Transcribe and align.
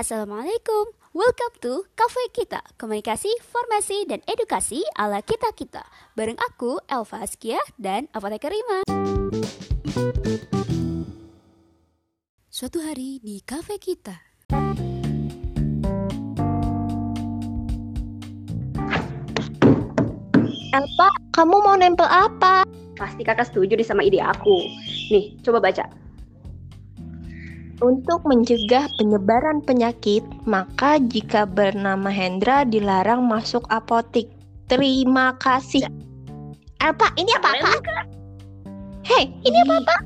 Assalamualaikum, 0.00 0.96
welcome 1.12 1.54
to 1.60 1.84
Cafe 1.92 2.32
Kita 2.32 2.64
Komunikasi, 2.80 3.28
Formasi, 3.52 4.08
dan 4.08 4.24
Edukasi 4.24 4.80
ala 4.96 5.20
kita-kita 5.20 5.84
Bareng 6.16 6.40
aku, 6.40 6.80
Elva 6.88 7.20
Askia, 7.20 7.60
dan 7.76 8.08
Apoteker 8.16 8.48
Rima 8.48 8.80
Suatu 12.48 12.80
hari 12.80 13.20
di 13.20 13.44
Cafe 13.44 13.76
Kita 13.76 14.16
Elpa, 20.72 21.08
kamu 21.36 21.56
mau 21.60 21.76
nempel 21.76 22.08
apa? 22.08 22.64
Pasti 22.96 23.20
kakak 23.20 23.52
setuju 23.52 23.76
di 23.76 23.84
sama 23.84 24.00
ide 24.00 24.24
aku. 24.24 24.64
Nih, 25.12 25.36
coba 25.44 25.60
baca. 25.60 26.09
Untuk 27.80 28.28
mencegah 28.28 28.92
penyebaran 29.00 29.64
penyakit, 29.64 30.20
maka 30.44 31.00
jika 31.00 31.48
bernama 31.48 32.12
Hendra 32.12 32.68
dilarang 32.68 33.24
masuk 33.24 33.64
apotik. 33.72 34.28
Terima 34.68 35.32
kasih. 35.40 35.88
Elpa, 36.84 37.08
ini 37.16 37.32
apa 37.40 37.56
apa? 37.56 38.04
Hei, 39.00 39.32
ini 39.48 39.58
apa 39.64 39.80
apa? 39.80 39.96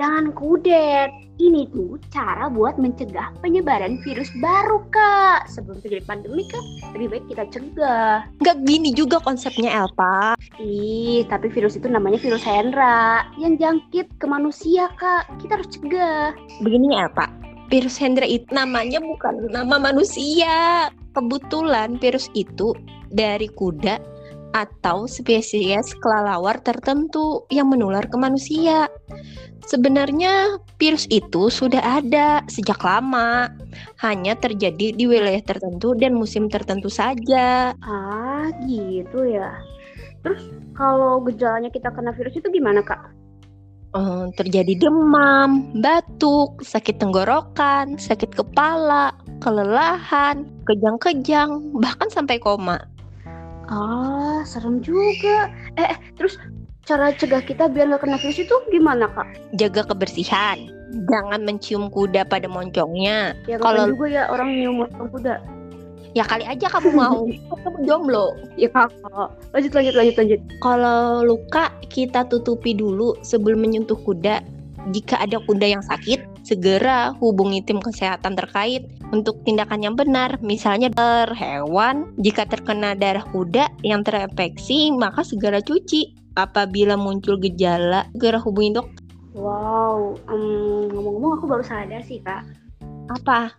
Jangan 0.00 0.32
kudet. 0.32 1.12
Ini 1.40 1.66
tuh 1.74 1.98
cara 2.12 2.46
buat 2.52 2.78
mencegah 2.78 3.34
penyebaran 3.42 3.98
virus 4.04 4.30
baru, 4.38 4.84
Kak. 4.94 5.50
Sebelum 5.50 5.80
terjadi 5.82 6.04
pandemi, 6.06 6.46
Kak, 6.46 6.64
lebih 6.94 7.18
baik 7.18 7.24
kita 7.32 7.44
cegah. 7.50 8.24
Gak 8.44 8.62
gini 8.62 8.94
juga 8.94 9.18
konsepnya 9.18 9.72
Elpa. 9.72 10.38
Ih, 10.62 11.26
tapi 11.26 11.50
virus 11.50 11.74
itu 11.74 11.88
namanya 11.90 12.20
virus 12.22 12.44
Hendra 12.46 13.26
yang 13.40 13.58
jangkit 13.58 14.06
ke 14.22 14.26
manusia, 14.28 14.92
Kak. 15.00 15.28
Kita 15.42 15.58
harus 15.58 15.72
cegah. 15.72 16.36
Begini 16.62 16.94
Elpa, 16.94 17.26
virus 17.72 17.98
Hendra 17.98 18.28
itu 18.28 18.46
namanya 18.52 19.02
bukan 19.02 19.50
nama 19.50 19.80
manusia. 19.80 20.88
Kebetulan 21.12 22.00
virus 22.00 22.30
itu 22.32 22.72
dari 23.12 23.50
kuda 23.50 24.00
atau 24.52 25.08
spesies 25.08 25.92
kelelawar 26.00 26.60
tertentu 26.60 27.44
yang 27.48 27.68
menular 27.72 28.04
ke 28.08 28.16
manusia. 28.16 28.88
Sebenarnya 29.66 30.58
virus 30.76 31.06
itu 31.08 31.48
sudah 31.48 32.02
ada 32.02 32.42
sejak 32.50 32.82
lama, 32.82 33.52
hanya 34.02 34.34
terjadi 34.34 34.92
di 34.92 35.04
wilayah 35.06 35.40
tertentu 35.42 35.94
dan 35.94 36.18
musim 36.18 36.50
tertentu 36.50 36.90
saja. 36.90 37.72
Ah, 37.80 38.50
gitu 38.66 39.24
ya. 39.28 39.54
Terus 40.22 40.50
kalau 40.74 41.22
gejalanya 41.22 41.70
kita 41.70 41.90
kena 41.94 42.10
virus 42.14 42.34
itu 42.38 42.48
gimana, 42.50 42.82
Kak? 42.82 43.22
Eh, 43.92 44.26
terjadi 44.40 44.88
demam, 44.88 45.68
batuk, 45.84 46.64
sakit 46.64 46.96
tenggorokan, 46.96 48.00
sakit 48.00 48.32
kepala, 48.32 49.12
kelelahan, 49.44 50.48
kejang-kejang, 50.64 51.76
bahkan 51.76 52.08
sampai 52.08 52.40
koma. 52.40 52.80
Ah, 53.72 54.44
serem 54.44 54.84
juga. 54.84 55.48
Eh, 55.80 55.96
eh, 55.96 55.98
terus 56.20 56.36
cara 56.84 57.08
cegah 57.16 57.40
kita 57.40 57.72
biar 57.72 57.88
nggak 57.88 58.04
kena 58.04 58.20
virus 58.20 58.44
itu 58.44 58.52
gimana, 58.68 59.08
Kak? 59.08 59.24
Jaga 59.56 59.88
kebersihan, 59.88 60.68
jangan 61.08 61.40
mencium 61.40 61.88
kuda 61.88 62.28
pada 62.28 62.44
moncongnya. 62.52 63.32
Ya 63.48 63.56
Kalau- 63.56 63.88
juga 63.88 64.06
ya 64.12 64.28
orang 64.28 64.52
nyium 64.52 64.84
motong 64.84 65.08
kuda. 65.08 65.40
Ya 66.12 66.28
kali 66.28 66.44
aja 66.44 66.68
kamu 66.68 66.92
mau, 66.92 67.24
kamu 67.64 67.88
jomblo. 67.88 68.36
Ya 68.60 68.68
kakak. 68.68 69.32
Lanjut, 69.56 69.72
lanjut, 69.72 69.94
lanjut, 69.96 70.16
lanjut. 70.20 70.40
Kalau 70.60 71.24
luka 71.24 71.72
kita 71.88 72.28
tutupi 72.28 72.76
dulu 72.76 73.16
sebelum 73.24 73.64
menyentuh 73.64 73.96
kuda. 74.04 74.44
Jika 74.90 75.22
ada 75.22 75.38
kuda 75.46 75.78
yang 75.78 75.84
sakit, 75.86 76.42
segera 76.42 77.14
hubungi 77.22 77.62
tim 77.62 77.78
kesehatan 77.78 78.34
terkait 78.34 78.90
untuk 79.14 79.38
tindakan 79.46 79.86
yang 79.86 79.94
benar. 79.94 80.42
Misalnya 80.42 80.90
per 80.90 81.30
hewan, 81.38 82.10
jika 82.18 82.42
terkena 82.50 82.98
darah 82.98 83.22
kuda 83.30 83.70
yang 83.86 84.02
terinfeksi, 84.02 84.90
maka 84.98 85.22
segera 85.22 85.62
cuci. 85.62 86.18
Apabila 86.34 86.96
muncul 86.96 87.36
gejala, 87.38 88.08
segera 88.16 88.40
hubungi 88.42 88.74
dokter. 88.74 89.04
Wow, 89.36 90.16
em, 90.32 90.88
ngomong-ngomong 90.90 91.32
aku 91.38 91.44
baru 91.46 91.64
sadar 91.64 92.02
sih, 92.02 92.18
Kak. 92.24 92.42
Apa? 93.12 93.52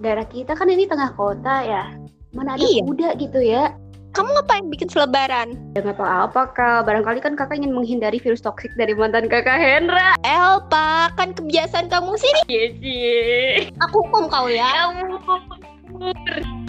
Daerah 0.00 0.24
kita 0.24 0.56
kan 0.56 0.64
ini 0.72 0.88
tengah 0.88 1.12
kota 1.12 1.60
ya. 1.60 1.92
Mana 2.32 2.56
ada 2.56 2.64
Iya. 2.64 2.80
kuda 2.88 3.08
gitu 3.20 3.40
ya. 3.44 3.76
Kamu 4.10 4.26
ngapain 4.34 4.66
bikin 4.66 4.90
selebaran? 4.90 5.54
Ya 5.78 5.86
nggak 5.86 5.94
apa-apa, 5.94 6.42
Kak. 6.50 6.78
Barangkali 6.90 7.22
kan 7.22 7.38
kakak 7.38 7.62
ingin 7.62 7.70
menghindari 7.70 8.18
virus 8.18 8.42
toksik 8.42 8.74
dari 8.74 8.90
mantan 8.90 9.30
kakak 9.30 9.62
Hendra. 9.62 10.18
Elpa, 10.26 11.14
kan 11.14 11.30
kebiasaan 11.30 11.86
kamu 11.86 12.18
sini. 12.18 12.40
Iya 12.50 12.66
sih. 12.82 13.50
Aku 13.78 14.02
hukum 14.02 14.26
kau 14.26 14.50
ya. 14.50 14.66
Ya 14.66 14.82
ampun. 14.90 16.66